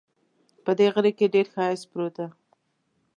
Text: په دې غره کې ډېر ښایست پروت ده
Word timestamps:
په 0.63 0.71
دې 0.77 0.87
غره 0.93 1.11
کې 1.17 1.31
ډېر 1.35 1.47
ښایست 1.53 1.85
پروت 1.91 2.13
ده 2.17 2.27